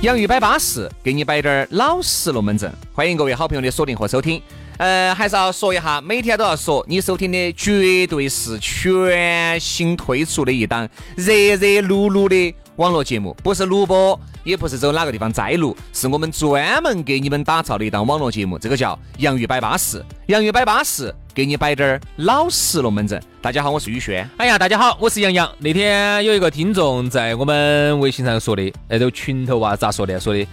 [0.00, 2.72] 洋芋摆巴适，给你摆点儿老实龙门阵。
[2.92, 4.40] 欢迎各位好朋友的锁定和收听。
[4.76, 18.56] 呃，还是要说一下，每天都要说，你收听的绝对是全新推出的一档热热噜噜的网络节目，不是录播，也不是走哪个地方摘录，是我们专门给你们打造的一档网络节目。
[18.56, 23.20] 这个叫《洋芋摆巴士》，洋芋摆巴士，给你摆点儿老实龙门阵。
[23.42, 24.28] 大家好，我是宇轩。
[24.36, 25.50] 哎呀，大家好，我是杨洋。
[25.58, 30.20] 那天有一个听众在我们微信上说的，那个群头啊，咋说的？
[30.20, 30.46] 说的，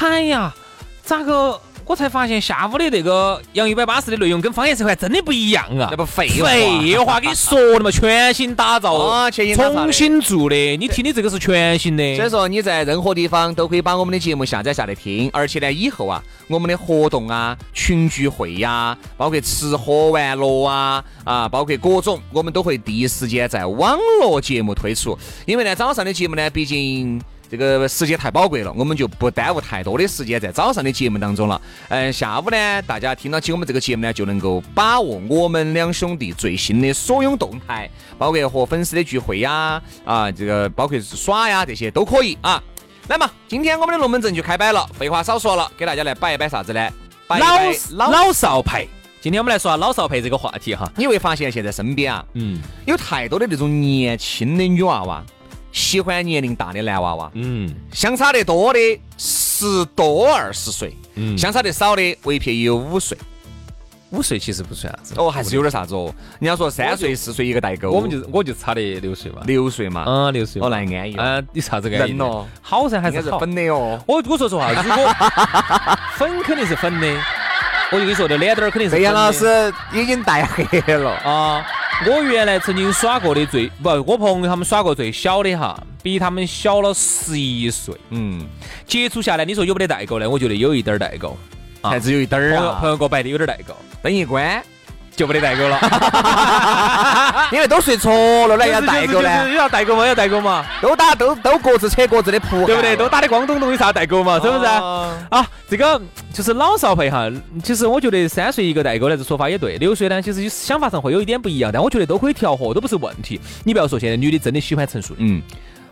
[0.00, 0.54] 哎呀，
[1.02, 1.58] 咋个？
[1.88, 5.88] 我才发现下午的那个杨一百八十的内容跟方言社还真的不一样啊！
[5.90, 10.54] 那不废话，废话， 跟你说的嘛，全新打造啊，全新重新做的。
[10.76, 15.30] 你听的这个是全新的，所以说你在任何地方都可以把我们的节目下载下来听。
[15.32, 25.18] 而且呢，以后啊，我们的活动啊、群聚会呀，包括吃喝玩乐啊啊，包括各种，我们都会第一时间在网络节目推出。
[25.46, 27.18] 因为呢，早上的节目呢，毕竟。
[27.50, 31.60] 这个时间太宝贵了，我们就不耽误太多的时间在早上的节目当中了。
[31.88, 42.62] 嗯，下午呢，大家听到起我们这个节目呢，就能够把握我们两兄弟最新的所有动态，包括和粉丝的聚会呀，啊，这个包括耍呀，这些都可以啊。
[43.08, 46.90] 来嘛，今天我们的龙门阵就开摆了，废话少说了，给大家来摆一摆啥子呢？
[47.28, 48.86] 老老少配。
[49.20, 50.90] 今天我们来说下老少配这个话题哈。
[50.96, 55.24] 你会发现现在身边啊，嗯，有太多的那种年轻的女娃娃。
[55.72, 58.78] 喜欢年龄大的男娃娃，嗯，相差得多的
[59.16, 63.16] 十多二十岁，嗯，相差得少的唯撇也有五岁，
[64.10, 66.12] 五岁其实不算啥子，哦，还是有点啥子哦。
[66.40, 72.18] 人家说三岁四岁一个代沟，我们就我就差的六岁嘛，六岁嘛，嗯，六岁，哦，那安逸，嗯，你啥子安逸？
[72.18, 74.00] 哦，好噻，还是粉的哦。
[74.06, 75.14] 我我说实话，如果
[76.16, 77.06] 粉肯定是粉的，
[77.92, 79.00] 我就跟你说，这脸蛋儿肯定是。
[79.02, 81.10] 杨老师已经带黑了。
[81.18, 81.66] 啊。
[82.06, 87.92] 我原来曾经耍过的最不，我朋友他们耍过最小的哈，比他们小了十一岁。
[88.10, 88.46] 嗯，
[88.86, 90.30] 接触下来，你说有没得代沟呢？
[90.30, 91.36] 我觉得有一点儿代沟，
[91.82, 92.78] 还是有一点儿啊。
[92.80, 94.62] 朋友给我摆的有点代沟，灯一关。
[95.18, 95.80] 就没得代沟了，
[97.50, 98.08] 因为都睡着
[98.46, 99.50] 了，那要代沟呢？
[99.50, 102.94] 要代沟嘛，要代沟嘛，都打都都各自扯各自的谱，对不对？
[102.94, 104.34] 都打的光咚咚，有啥代沟嘛？
[104.38, 104.64] 是不是？
[104.64, 106.00] 啊，这个
[106.32, 107.28] 就是老少配哈。
[107.64, 109.76] 其实我觉得三岁一个代沟呢，这说法也对。
[109.78, 113.40] 六岁呢，其实想法上会有一点不一样，但我觉得都可以调和，都不是问题。
[113.64, 115.42] 你不要说现在女的真的喜欢成熟的，嗯，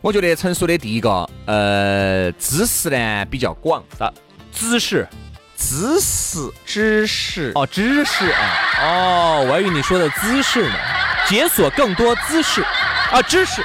[0.00, 4.08] 我觉得成熟的第一个，呃，知识呢比较广，啥？
[4.52, 5.04] 知识。
[5.56, 7.52] 知识，知识。
[7.54, 8.40] 哦，知识啊，
[8.82, 10.74] 哦，我还以为你说的姿势呢，
[11.26, 12.62] 解锁更多姿势
[13.10, 13.62] 啊，知识，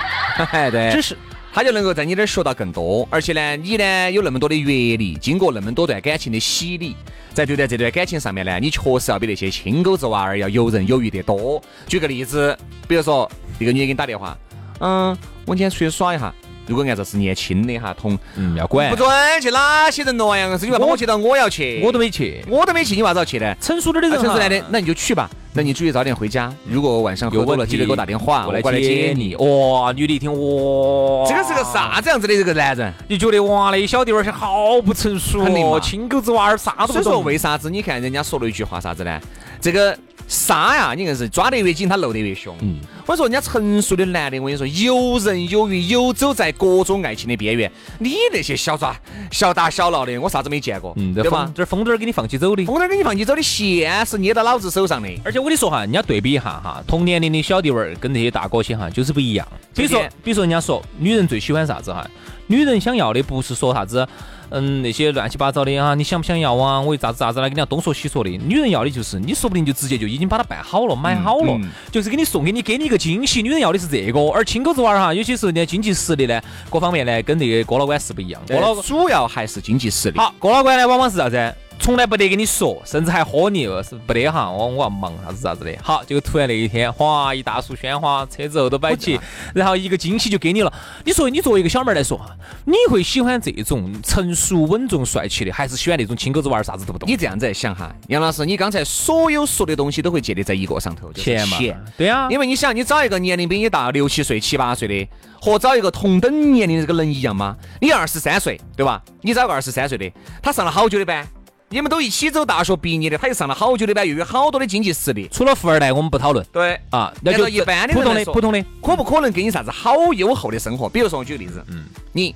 [0.52, 1.18] 哎，对，知识，
[1.53, 6.96] 他就能够在你这儿学到更多，而且呢，你呢有那么多的阅历，经过那么多段感情的洗礼，
[7.34, 11.62] 在对待这段感情上面呢，你确实要比那些亲狗子娃儿要游刃有余得多。
[11.88, 13.29] 举个例子，比如说
[13.59, 14.38] 一个女的给你打电话，
[14.79, 16.34] 嗯，我今天出去耍一下。
[16.67, 19.09] 如果按照是年轻的哈，同嗯要管，不准
[19.41, 20.57] 去哪些人咯呀？
[20.57, 23.55] 是你把我接到，我要去，我都没去，我都没去，你为啥子要去呢？
[23.59, 25.29] 成熟点的人，成熟男的，那你就去吧。
[25.53, 26.53] 那你注意早点回家。
[26.66, 29.35] 如果晚上喝多了，记得给我打电话，我来接你。
[29.35, 32.93] 哇，女的一听，哇，这个是个啥子样子的这个男人？
[33.09, 37.03] 你觉得哇，那小弟娃儿些好不成熟哦，亲狗子娃儿啥都不懂。
[37.03, 39.19] 所以说，为啥子你看人家说了一句话啥子呢？
[39.59, 39.97] 这个。
[40.31, 42.56] 沙呀，你看是抓得越紧，他漏得越凶。
[42.62, 47.69] 嗯，我说人家成熟的男的，我跟你说，游刃有余，游走在各种爱情的边缘。
[48.00, 48.96] 你那些小抓、
[49.30, 51.52] 小打小闹的，我啥子没见过，嗯，对吧？
[51.53, 55.09] 这风筝儿给你放起走的，风筝儿给你放起走的线是捏到老子手上的。
[55.25, 59.46] 而且我跟你说哈，人家对比一下哈，同年龄的小弟儿跟那些大哥些哈，就是不一样。
[59.75, 62.09] 比如说，比如说人家说，女人最喜欢啥子哈？
[62.47, 64.08] 女人想要的不是说啥子。
[64.52, 66.82] 嗯，那些乱七八糟的啊，你想不想要啊？
[66.82, 68.30] 我咋子咋子来跟人家东说西说的。
[68.30, 71.58] 女人要的就是，你说不定就直接就已经把它办好了，买好了，
[71.90, 73.42] 就是给你送给你，给你一个惊喜。
[73.42, 78.42] 女人要的是这个，而亲狗子娃儿哈，有些时候呢，经济实力呢，各方面呢，跟那个哥老倌是不一样。
[78.48, 80.18] 哥老主要还是经济实力。
[80.20, 81.56] 好，哥老倌呢，往往是啥子？
[81.81, 85.75] 从来不得跟你说，甚至还喝你，是不得哈，我我要忙啥子啥子的。
[85.81, 89.19] 好，结果突然那一天，哗，一大束鲜花，车子后头摆起，
[89.55, 90.72] 然后一个惊喜就给你了。
[91.03, 92.22] 你说你作为一个小妹儿来说，
[92.66, 97.09] 你会喜欢这种成熟稳重帅气的，还是喜欢那种亲狗子娃儿啥子都不懂？
[97.09, 101.57] 你这样子来想哈，杨老师，你刚才所有说的东西都会建立在一个上头，钱嘛。
[101.97, 105.07] 对啊，因为你想，你找一个年龄比你大六七岁、七八岁的。
[105.43, 107.57] 和找一个同等年龄的这个能一样吗？
[107.79, 109.01] 你二十三岁，对吧？
[109.22, 110.07] 你找个二十三岁的，
[110.39, 111.28] 他上了好久的班，
[111.73, 115.29] 你们都一起走大学毕业的，他又上了好久的班，又有好多的经济实力。
[115.32, 116.46] 除了富二代，我们不讨论。
[116.52, 120.90] 对啊，那就一般的普通的普通的，可不可能给你啥子好优厚的生活？
[120.90, 122.35] 比如说，我举个例子，嗯，你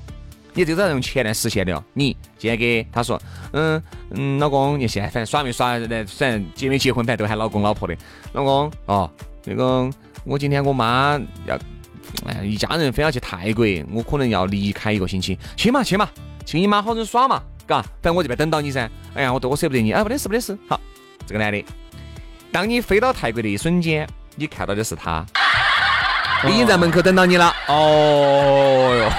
[0.53, 1.83] 你这个用钱来实现的哦。
[1.93, 3.21] 你今天给他说，
[3.51, 5.77] 嗯嗯，老公，你现在反正耍没耍？
[5.79, 7.93] 反正结没结婚，反正都喊老公老婆的。
[8.31, 9.11] 老公哦，
[9.43, 9.89] 那个
[10.23, 11.59] 我今天我妈要。
[12.25, 15.37] 哎，一家人非要去泰国，我可能要离开一个星期。
[15.57, 16.07] 去嘛去嘛，
[16.45, 18.89] 去你妈好生耍嘛，嘎，反正我这边等到你噻。
[19.15, 19.91] 哎呀，我多舍不得你。
[19.91, 20.57] 啊，不得事不得事。
[20.67, 20.79] 好，
[21.25, 21.63] 这个男的，
[22.51, 25.25] 当你飞到泰国的一瞬间，你看到的是他，
[26.47, 27.53] 已经在门口等到你了。
[27.67, 29.09] 哦哟，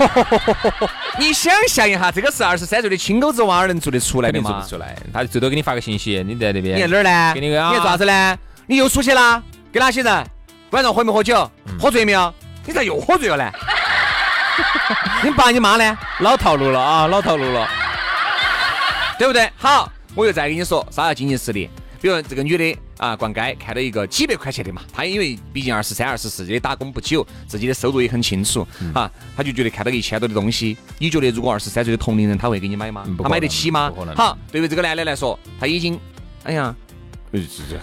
[1.19, 4.51] 你想象一下，这个是二十三岁的青狗子娃儿能做得出来的吗？
[4.51, 6.77] 做不出来，他最多给你发个信息，你在那边。
[6.77, 7.35] 你在哪儿呢？
[7.35, 8.39] 给你个，你在做啥子呢？
[8.67, 9.43] 你又出去啦？
[9.73, 10.27] 跟哪些人？
[10.71, 11.51] 晚上喝没喝酒？
[11.81, 12.33] 喝醉没有？
[12.65, 13.51] 你咋又喝醉了呢？
[15.23, 15.99] 你爸你妈呢？
[16.21, 17.69] 老套路了啊，老套路了，
[19.19, 19.51] 对不对？
[19.57, 21.69] 好，我又再跟你说，啥叫经济实力？
[22.01, 33.05] 比如这个女的啊，逛街看到一个几百块钱的嘛，她因为毕竟二十三、二十四，也打工不久，自己的收入也很清楚啊，她就觉得看到一千多的东西，你觉得如果二十三岁的同龄人，他会给你买吗？
[33.23, 33.91] 他买得起吗？
[34.15, 35.99] 好，对于这个男的来说，他已经，
[36.45, 36.75] 哎呀，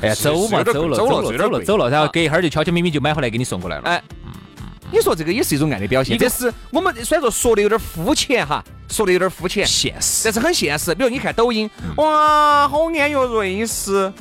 [0.02, 3.84] 哎呀，走嘛，走了，走了，走了，走了，然后隔一会儿就悄悄咪咪就买回来给你送过来了。
[3.90, 4.02] 哎。
[4.94, 10.94] 你说这个也是一种爱的表现，这是我们虽然说说的有点肤浅哈，说的有点肤浅，现实，但是很现实。
[10.94, 11.68] 比如你看抖音，
[11.98, 14.14] 哇，好安逸瑞士，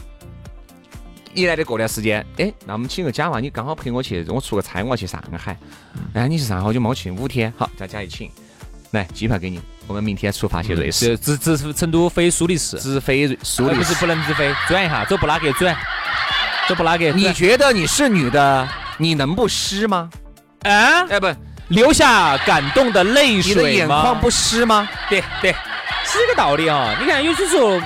[1.35, 5.59] 一来的过段时间，哎，那我们请个假嘛，你刚好陪我去，我出个差，我要去上海，
[6.15, 8.31] 哎，你去上海好久没去，五天，好，再加一请，
[8.93, 15.77] 来机票给你，我们明天出发去瑞士，直直成都飞苏黎世，直飞苏黎世，不是不能直飞，转一下，走布拉格转，
[16.67, 18.67] 走布拉格，你觉得你是女的，
[18.97, 20.09] 你能不湿吗？
[20.63, 21.27] 啊，哎不，
[21.69, 23.61] 流下感动的泪水吗？
[23.61, 24.89] 你的眼眶不湿吗？
[25.09, 25.53] 对对，
[26.05, 26.97] 是这个道理啊。
[27.01, 27.81] 你看，有些时候。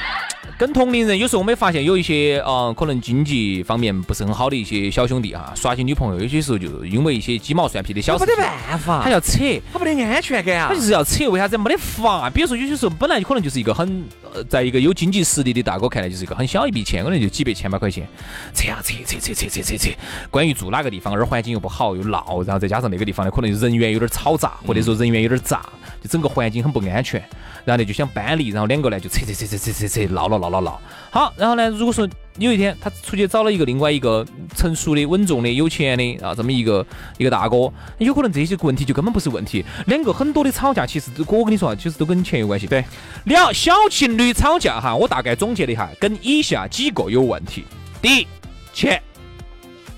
[0.58, 9.36] 跟同龄人有时候我们发现有一些啊，可能经济方面不是很好的一些小兄弟哈，耍起女朋友有些时候就因为一些鸡毛蒜皮的小事，没得办法，他要扯，
[9.70, 12.30] 他没得安全感啊，他就是要扯，为啥子没得法？
[12.30, 13.86] 比如说有些时候本来可能就是一个很，
[14.22, 18.06] 呃，在一个有经济实力的大哥看来就是一个很小一笔钱，可能就几百千把块钱，
[18.54, 19.90] 扯呀扯扯扯扯扯扯扯。
[20.30, 25.62] 关于住哪个地方，而环境又不好又闹，然后再加上那个地方呢，可能人员有点嘈杂，或者说人员有点杂，
[26.02, 27.22] 就整个环境很不安全。
[27.64, 30.80] 然后呢就想搬离，然后两个呢就扯扯扯扯扯扯扯闹了闹闹闹。
[31.10, 34.24] 好，然后呢，如果说有一天他出去找了一个另外一个
[34.54, 36.86] 成熟的、稳重的、有钱的啊，这么一个
[37.18, 39.64] 一个大哥，有可能这些问题就根本不是问题。
[39.86, 42.66] 两个很多的吵架，其实都我跟你说啊，其实都跟钱有关系。
[42.66, 42.84] 对，
[43.24, 47.64] 两小情侣吵架哈，我大概总结了一下，跟以下几个有问题：
[48.02, 48.26] 第一，
[48.72, 48.98] 钱；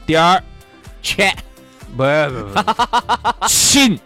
[0.06, 0.43] 第二，
[1.02, 1.37] 钱。
[1.96, 3.99] 不不，情，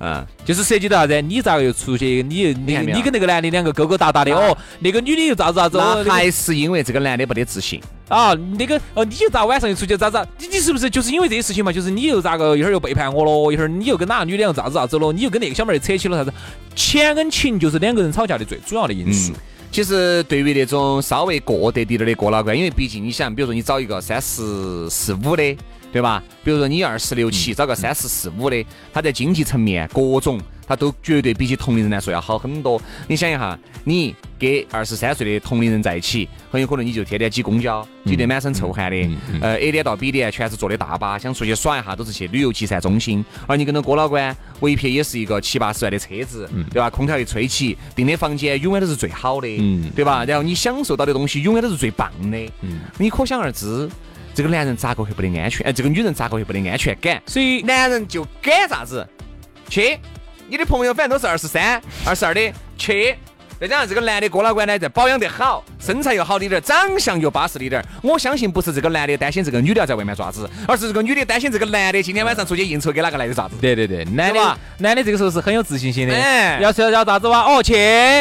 [0.00, 1.20] 嗯，就是涉及到啥子？
[1.20, 2.22] 你咋个又出去？
[2.22, 5.78] 你你你跟那个男的两个勾勾搭搭的哦，那个女的又咋子咋子？
[6.08, 8.34] 还是因为这个男的不得自信啊？
[8.58, 10.26] 那个哦，你又咋晚上又出去咋子？
[10.38, 11.70] 你你是不是就是因为这些事情嘛？
[11.70, 13.52] 就是你又咋个一会儿又背叛我了？
[13.52, 15.12] 一会儿你又跟哪个女的又咋子咋子了？
[15.12, 16.32] 你又跟那个小妹儿扯起了啥子？
[16.74, 19.32] 钱跟情就是两个人吵架的最主要的因素。
[19.70, 25.56] 其实对于那种稍微过得滴点的过老倌，因为毕竟你想，比如说你找一个三十四五的。
[25.94, 26.20] 对吧？
[26.42, 32.82] 比如说你二十六七找个三十四五的，他在经济层面各种，他都绝对比起同龄人来说要好很多。
[33.06, 39.08] 你想一下，你跟二十三岁的同龄人在一起，很有可能你就天天挤公交，挤得满身臭汗的。
[39.40, 43.24] 呃，A 点到 B 点全是坐的大巴，想出去耍一下都是去旅游集散中心。
[43.46, 46.90] 而你跟着郭老官，一撇也是一个七八十万的车子，对吧？
[46.90, 49.46] 空调一吹起，订的房间永远都是最好的，
[49.94, 50.24] 对吧？
[50.24, 52.52] 然后你享受到的东西永远都是最棒的。
[52.98, 53.88] 你可想而知。
[54.34, 55.64] 这个男人咋个会不得安全？
[55.66, 57.22] 哎，这个女人咋个会不得安全感？
[57.24, 59.08] 所以男人就敢啥子？
[59.68, 59.98] 去，
[60.48, 63.14] 你的朋友反正都是二十三、二十二的，去。
[63.60, 67.82] 再加上这个男的哥老倌呢，在保养得好，身材又好的点，长相又巴适的点。
[68.02, 73.54] 我相信不是这个男的担心这个女的要在外面爪子，而是这个女的担心这个男的今天晚上出去应酬给哪个来的爪子。
[73.60, 76.14] 对对对，男的男的这个时候是很有自信心的。
[76.14, 77.42] 哎，要是要要咋子哇？
[77.42, 77.72] 哦，去，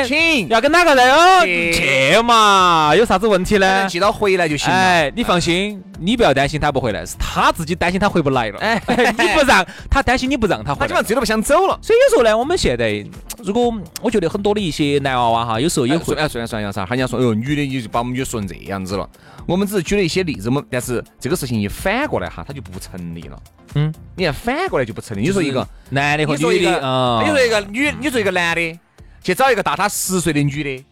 [0.08, 1.42] 请，要跟哪个来哦？
[1.44, 3.88] 去嘛，有啥子问题呢？
[3.90, 4.75] 记到回来就行了。
[4.75, 8.60] 哎，你放心，你不要担心他不回来，是他自己担心他回不来了。
[8.60, 8.82] 哎，
[9.18, 11.78] 你不让他担心你不让他回来，他基本上最多不想走了。
[11.82, 13.04] 所以有时候呢，我们现在。
[13.44, 19.08] 如果我觉得很多的一些男娃娃哈，有时候也会哎，虽然说杨啥，人家说，哎呦，女的你就把我们女说成这样子了。
[19.46, 23.38] 我们只是举了一些例子，我们但是这个事情一反过来哈，它就不成立了。
[23.76, 25.22] 嗯，你看反过来就不成立。
[25.22, 28.80] 你说一个男的和女的，你说一个女，你说一个男的
[29.22, 30.86] 去找一个大他十岁的女的，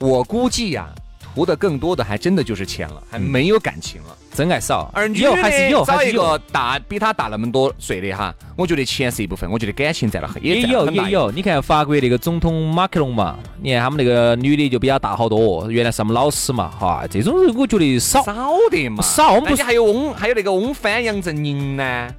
[0.00, 0.88] 我估计呀。
[1.34, 4.90] 图的更多的还真的就是钱了，还没有感情了，真爱少。
[4.94, 11.30] 而女的找一个大比他大那么多岁的哈，我觉得钱是一部分，我觉得感情占了很也有也有。
[11.32, 19.32] 你看法国那个总统马克龙嘛，你看他们那个女的就比他大好多，原来是他们老师嘛，哈，这种人我觉得少少的嘛，少。
[19.32, 22.14] 我们不是还有翁，还有那个翁帆、杨振宁呢。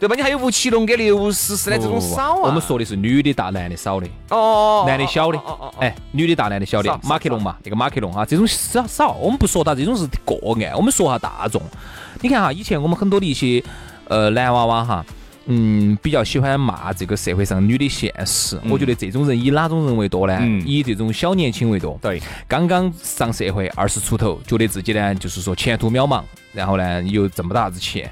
[0.00, 0.16] 对吧？
[0.16, 2.40] 你还有吴奇隆跟刘诗诗的这种少啊？
[2.44, 4.08] 我们说的是女的大，男的少的。
[4.30, 4.82] 哦。
[4.86, 5.36] 男的小的。
[5.36, 6.98] 哦哦哎，女的大，男的小的。
[7.02, 9.12] 马克龙嘛，那个马克龙哈，这种少少。
[9.12, 11.60] 我们不说他这种是个案，我们说下大众。
[12.22, 13.62] 你看哈，以前我们很多的一些
[14.08, 15.04] 呃男娃娃哈，
[15.44, 18.58] 嗯，比较喜欢骂这个社会上女的现实。
[18.70, 20.40] 我觉得这种人以哪种人为多呢？
[20.64, 21.98] 以这种小年轻为多。
[22.00, 22.22] 对。
[22.48, 26.22] 刚刚上社会，二十出头，觉得自己呢就是说前途渺茫，
[26.54, 28.10] 然后呢又挣不到啥子钱。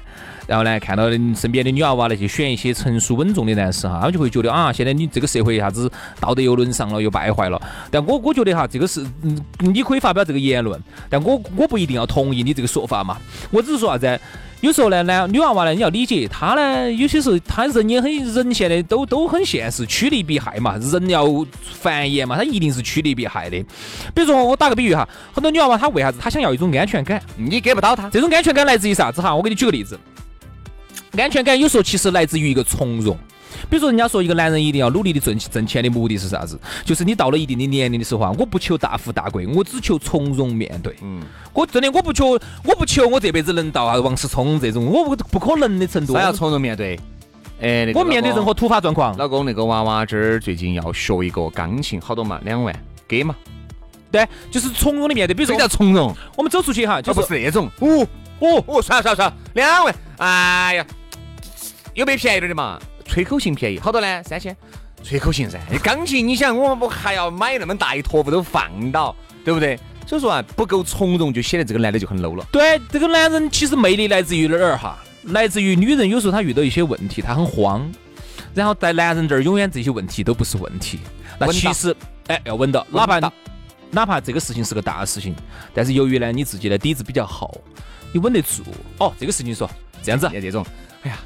[0.49, 5.87] 然后呢，看到身边的女娃娃那些选一些成熟稳重的男士哈，他们就会觉得啊，现在你这个社会一下子
[6.19, 7.61] 道德又沦丧了，又败坏了。
[7.91, 13.15] 但我我觉得哈，这个是嗯，你可以发表这个言论，但我我不一定要同意你这个说法嘛。
[13.51, 14.19] 我只是说啥子？
[14.61, 21.25] 有时候呢，男女娃娃呢，你要理解她呢，有些时候她人也很人，现在都都很现实，趋利避害嘛，人要
[21.61, 23.57] 繁衍嘛，她一定是趋利避害的。
[24.15, 27.21] 比如说我打个比喻哈，很多女娃娃她为啥子她想要一种安全感？
[27.37, 29.33] 你给不到她，这种安全感来自于啥子哈？
[29.35, 29.97] 我给你举个例子。
[31.17, 33.17] 安全感有时候其实来自于一个从容，
[33.69, 36.59] 比如说人家说一个男人一定要努力的挣挣钱的目的是啥子？
[36.85, 40.95] 就是你到了一定的年龄的时候啊，我不求大富大贵，我只求从容面对。
[41.01, 41.21] 嗯，
[41.53, 46.13] 我真的我不求，我不求我这辈子能到啊王思聪这种我不不可能的程度。
[46.13, 46.99] 还要从容面对。
[47.61, 49.17] 哎，我面对任何突发状况。
[49.17, 52.39] 老公，那个娃娃这儿最近要学一个钢琴，好多嘛？
[52.45, 52.73] 两万，
[53.05, 53.35] 给嘛？
[54.09, 55.33] 对，就是从容的面对。
[55.33, 56.15] 比如说叫从容。
[56.37, 57.69] 我们走出去哈，就不是那种。
[57.79, 58.07] 哦
[58.39, 59.95] 哦哦，算了算了算了，两万。
[60.17, 60.85] 哎呀。
[61.95, 62.79] 有没便宜点的嘛？
[63.03, 64.23] 吹口琴便宜，好多呢？
[64.23, 64.55] 三千。
[65.03, 69.77] 吹口琴噻，钢琴你想，我我还要买那么大一坨，不都放到，对不对？
[70.05, 72.45] 所以说啊，不够从容，就显得这个男的就很 low 了。
[72.51, 74.97] 对，这个男人其实魅力来自于哪儿哈？
[75.23, 77.89] 来自于女人有时候她遇到一些问题，她很慌，
[78.53, 80.99] 然后在男人这儿永远这些问题都不是问题。
[81.37, 81.95] 那其实，
[82.27, 83.19] 哎，要稳到，哪怕
[83.91, 85.35] 哪怕这个事情是个大事情，
[85.73, 87.53] 但是由于呢你自己的底子比较好，
[88.13, 88.63] 你稳得住。
[88.99, 89.69] 哦，这个事情说
[90.03, 90.65] 这样子，这种，
[91.03, 91.17] 哎呀。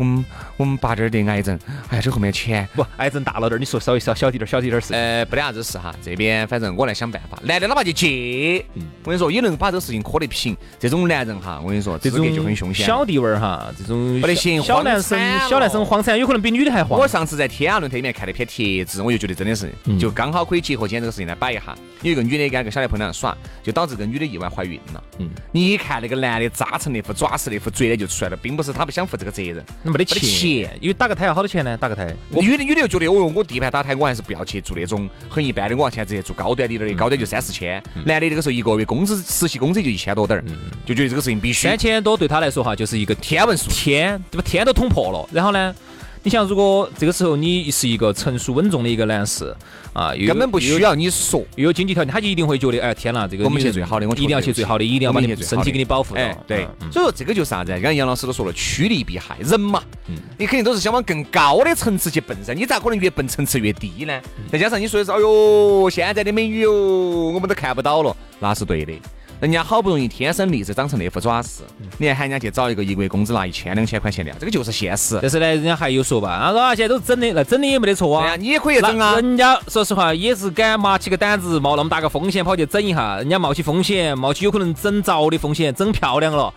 [0.00, 0.24] 我们
[0.56, 1.58] 我们爸这儿得癌症，
[1.90, 5.94] 哎呀，这后面钱不癌症大了点，你说稍微小小滴点，小滴点事，呃，不得啥子事哈。
[6.02, 8.64] 这边反正我来想办法，男的哪怕去借，
[9.04, 10.56] 我跟你说也能把这个事情磕得平。
[10.78, 12.86] 这种男人哈，我跟你说，这种就很凶险。
[12.86, 14.62] 小弟味儿哈，这种不得行。
[14.62, 15.18] 小男生
[15.50, 16.98] 小男生慌产，有可能比女的还慌。
[16.98, 21.76] 我上次在天涯论坛里面看了一篇帖子，我就觉得真的是，就刚好可以结合今天这个事情来摆一下。
[22.00, 25.04] 有一个女的跟个小男朋友耍，就导致这个女的意外怀孕了。
[25.18, 30.70] 嗯，你一看那个男的扎成那副爪式，那副嘴脸就出来了，并不是他不想负这个责任，没得钱。
[30.80, 31.76] 因为打个胎要好多钱呢？
[31.76, 37.82] 打个胎，女的女的又觉得，哦，我第一盘打胎，我还是不要去做那种很一般的，我要现在直接做高端的点的，高端就三四千。
[38.04, 40.44] 男的那个时候一个月工资实习工资就一千多点儿，
[40.86, 44.44] 就觉得这个事情必须三千多对他来说哈，就是一个天文数，天对吧？
[44.46, 45.28] 天都捅破了。
[45.32, 45.74] 然后呢？
[46.22, 49.56] 你想，如果这个时候你是一个成熟稳重的一个男士
[49.94, 56.20] 啊，根本不需要你说，又有经济条件，他就一定会觉得，哎，天哪，这个我们去最好的，我一定要去最好的，一定要把你身体给你保护到。
[56.46, 57.72] 对，所以说这个就是啥子？
[57.72, 59.82] 刚刚杨老师都说了，趋利避害，人嘛，
[60.36, 64.20] 你肯定都是想往更高的层次去奔噻，你咋可能越奔层次越低呢？
[64.52, 68.92] 再加上你说的是，哎呦，现在的美女哦，我们都看不到了，那是对的。
[69.40, 71.62] 人家好不容易天生丽质长成那副爪子，
[71.96, 75.18] 你还喊人家去找一个一个月工资拿一千两千块钱的，这个就是现实。
[75.22, 78.36] 但是呢，人家还有说吧，他说现在都整的，那整的也没得错啊。
[78.36, 79.14] 你也可以整啊。
[79.14, 83.16] 人家说实话也是敢冒起个胆子，冒那么大个风险跑去整一下。
[83.16, 86.52] 人家冒起风险，冒起有可能整着的风险，整漂亮了。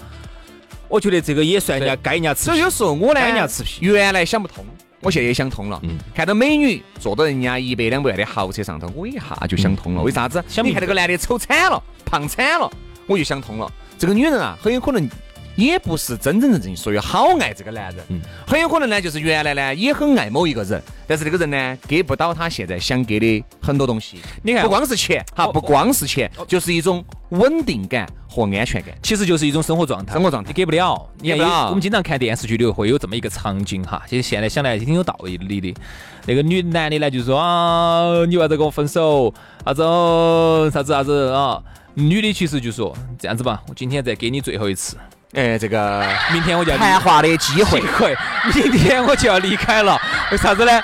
[0.90, 2.44] 我觉得这个也算人家该人家吃。
[2.44, 3.86] 所以有时候我呢，人家吃皮。
[3.86, 4.66] 原来想不通，
[5.04, 5.80] 我现在也想通了。
[5.84, 5.98] 嗯。
[6.16, 10.02] 看到美女坐到人家一百两百万的豪车上头，我一下就想通了。
[10.02, 10.44] 为啥子？
[10.64, 12.72] 你看那个男的丑惨了，胖惨了。
[13.06, 13.70] 我就想通了，
[14.00, 15.10] 这个女人啊，很有可能
[15.56, 24.20] 也不是真真正正说有好爱这个男人，很有可能呢，就是原来呢也很爱某一个人，但是这个人呢给不到他现在想给的很多东西。
[24.42, 30.14] 你看，不光是钱，哈，不光是钱，就是一种稳定感和安全感，其实就是一种生活状态。
[30.14, 35.76] 生活状态你给不了，你看，我们经常看电视剧里会有这么一个场景哈，其实现在想来挺有道理的。
[36.26, 39.34] 那个女男的呢就说啊，你为啥子跟我分手？
[39.66, 39.82] 啥子
[40.72, 41.62] 啥子啥子啊？
[41.96, 44.98] 女的其实就说这样子吧，我今天再给你最后一次，
[45.34, 47.82] 哎，这个明天我就要谈话的机会，
[48.54, 50.00] 明天我就要离开了，
[50.32, 50.82] 为啥子呢？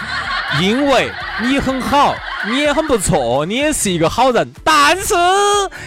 [0.59, 1.11] 因为
[1.43, 2.15] 你很好，
[2.47, 5.13] 你也很不错，你也是一个好人，但是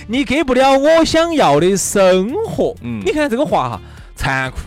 [0.07, 2.73] 你给不了我想要的生活。
[2.83, 3.81] 嗯，你看这个话哈，
[4.15, 4.59] 残酷。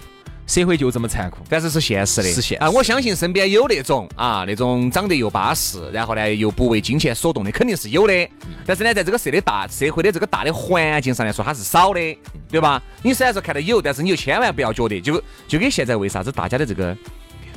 [0.47, 2.69] 社会就这么残酷，但是是现实的，是现啊！
[2.69, 8.29] 我相信身边有那种啊，那种长得又巴适，然后呢又不为金钱所动的，肯定是有的。
[8.63, 12.17] 但是呢，在这个社的大社会的这个大的环境上来说，它是少的，
[12.49, 12.81] 对吧？
[13.01, 16.95] 你虽然说看到有，但是你就千万不要觉得，就就跟现在为啥子大家的这个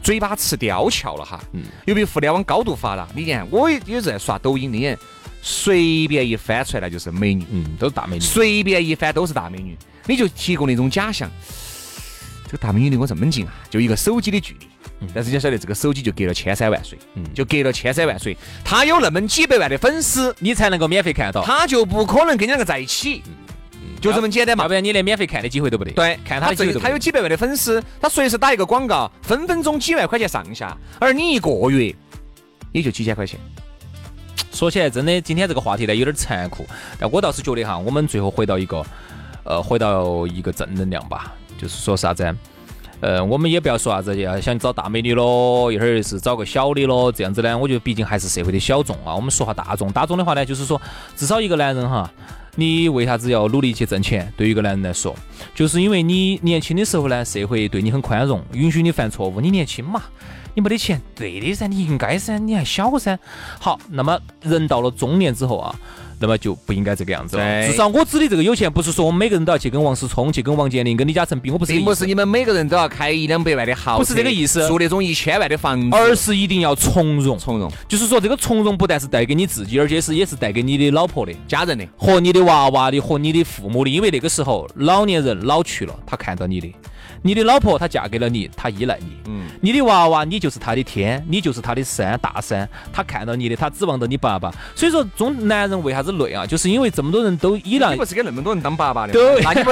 [0.02, 1.38] 嘴巴吃雕翘了哈？
[1.52, 1.64] 嗯。
[1.84, 4.98] 由于互联网高度发达，你看我也有在刷抖音，你看
[5.42, 9.76] 随便一翻出来就是美女，嗯，都是大美女，随便一翻都是大美女，
[10.06, 11.30] 你就提供那种假象。
[12.48, 14.66] 这个大美女离我这么近啊，就一个手机的距离。
[15.14, 16.98] 但是你晓得，这个手机就隔了千山万水，
[17.34, 18.36] 就隔了千山万水。
[18.64, 21.44] 他有那么几百万的粉丝，你才能够免费看到。
[21.44, 23.22] 他就不可能跟你两个在一起，
[24.00, 24.64] 就这么简单嘛。
[24.64, 25.92] 要不然你连免费看的机会都不得。
[25.92, 30.76] 对，看他的他有几百万的粉丝，他随时打一个广告，分分钟几万块钱上下。
[30.98, 31.94] 而你一个月
[32.72, 33.38] 也就几千块钱。
[34.50, 36.66] 说起来，真的今天这个话题呢有点残酷，
[36.98, 38.84] 但我倒是觉得哈，我们最后回到一个，
[39.44, 41.34] 呃，回到一个正能量吧。
[41.58, 42.34] 就是说啥子？
[43.00, 49.14] 呃，我们也不要说啥子，要想找大美女咯，一会儿是找个小的咯，这样子呢，我觉得毕竟还是社会的小众啊。
[49.14, 50.80] 我们说下大众，大众的话呢，就是说，
[51.14, 52.10] 至少一个男人哈，
[52.56, 54.32] 你为啥子要努力去挣钱？
[54.36, 55.14] 对于一个男人来说，
[55.54, 59.40] 就是因为你年轻的时候呢，社会对你很宽容，允许你犯错误。
[59.40, 60.02] 你年轻嘛，
[60.54, 63.16] 你没得钱，对的噻，你应该噻，你还小噻。
[63.60, 65.72] 好，那么人到了中年之后啊。
[66.18, 67.66] 那么就不应该这个样子了。
[67.66, 71.72] 至少我指的这个有钱，不是说我们每个人都要去跟王思聪、去跟王健林、跟李嘉诚比，我不是。
[71.72, 74.66] 并不是你们每个人都要开一两百万的豪车，不是这个意思。
[74.68, 77.38] 住那种一千万的房子，而是一定要从容。
[77.38, 86.72] 从容，就是说这个从容不但是带给你自己，而且是也是带给你的老婆的、家人的和你的娃娃的和你的父母的，因为那个时候老年人老去了，他看到你的。
[87.20, 89.06] 你的老婆她嫁给了你，她依赖你。
[89.26, 89.48] 嗯。
[89.60, 92.68] 你的娃娃，你就是他的天，你就是他的山大山。
[92.92, 94.54] 他看到你的，他指望着你爸爸。
[94.76, 96.46] 所以说，中男人为啥子累啊？
[96.46, 97.90] 就是因为这么多人都依赖。
[97.92, 99.12] 你不是给那么多人当爸爸的？
[99.12, 99.40] 对。
[99.42, 99.70] 那你不，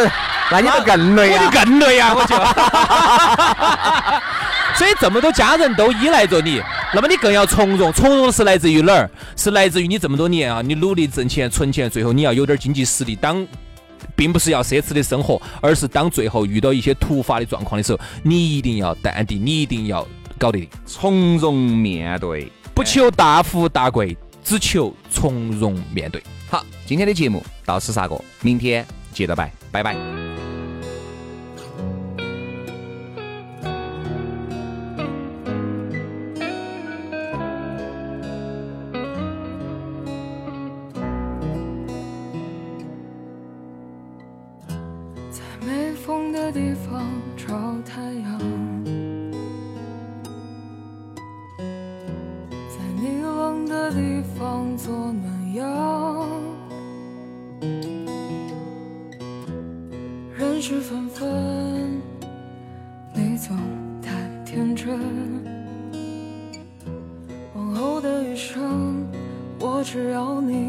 [0.50, 1.45] 那你不更累啊？
[1.45, 2.14] 你更累啊！
[2.14, 2.37] 我就。
[4.76, 6.61] 所以这么多家人都依赖着你，
[6.95, 7.93] 那么你更要从容。
[7.93, 9.11] 从容是来自于哪儿？
[9.37, 13.47] 是来自于你这么多年啊，你努力挣钱存钱，最后你要有点经济实力当。
[14.14, 20.07] 并不是要奢侈的生活，而是当最后遇到一些突发的状况的时候，你一定要淡定，你一定要
[20.38, 26.22] 搞得定，从容面对，不求大富大贵，只求从容面对。
[26.50, 30.26] 好，今天的节目到此煞过，明天接着拜，拜拜。
[63.37, 63.57] 总
[64.03, 64.11] 太
[64.44, 64.99] 天真。
[67.55, 69.07] 往后的余生，
[69.61, 70.65] 我只要你。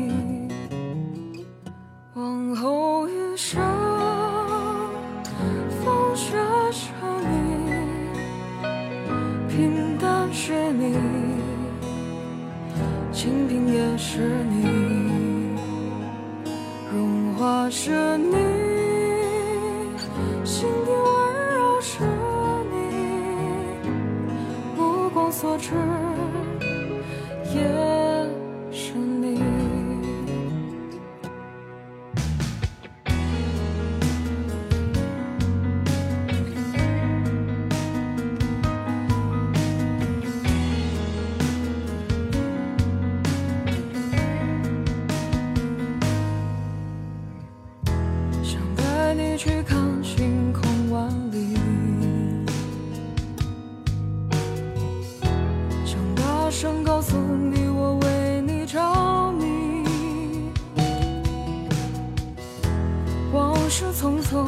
[63.99, 64.45] 匆匆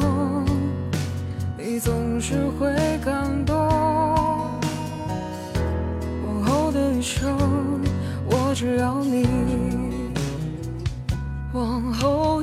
[1.58, 2.72] 你总是会
[3.04, 3.56] 感动。
[6.24, 7.36] 往后的余生
[8.26, 9.26] 我只要你。
[11.52, 12.39] 往后